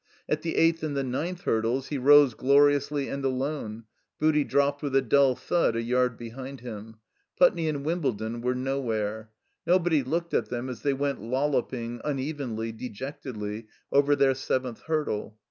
[0.27, 3.83] At the eighth and the ninth hurdles he rose glorious ly and alone;
[4.19, 6.95] Booty dropped with a dull thud a yard behind him.
[7.37, 9.29] Putney and Wimbledon were nowhere.
[9.67, 15.37] Nobody looked at them as they went lolloping, un evenly, dejectedly, over their seventh hurdle.